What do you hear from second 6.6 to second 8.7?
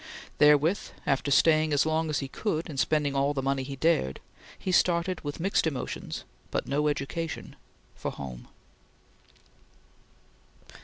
no education, for home.